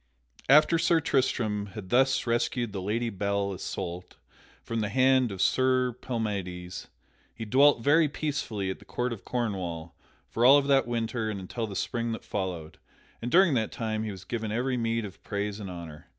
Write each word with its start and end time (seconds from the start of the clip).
_After 0.49 0.79
Sir 0.79 0.99
Tristram 0.99 1.67
had 1.75 1.89
thus 1.89 2.25
rescued 2.25 2.73
the 2.73 2.81
Lady 2.81 3.11
Belle 3.11 3.53
Isoult 3.53 4.15
from 4.63 4.79
the 4.79 4.89
hand 4.89 5.31
of 5.31 5.43
Sir 5.43 5.95
Palamydes, 6.01 6.87
he 7.35 7.45
dwelt 7.45 7.83
very 7.83 8.09
peacefully 8.09 8.71
at 8.71 8.79
the 8.79 8.85
court 8.85 9.13
of 9.13 9.23
Cornwall 9.23 9.93
for 10.27 10.43
all 10.43 10.57
of 10.57 10.65
that 10.65 10.87
winter 10.87 11.29
and 11.29 11.39
until 11.39 11.67
the 11.67 11.75
spring 11.75 12.13
that 12.13 12.25
followed, 12.25 12.79
and 13.21 13.29
during 13.29 13.53
that 13.53 13.71
time 13.71 14.01
he 14.01 14.09
was 14.09 14.23
given 14.23 14.51
every 14.51 14.75
meed 14.75 15.05
of 15.05 15.23
praise 15.23 15.59
and 15.59 15.69
honor. 15.69 16.07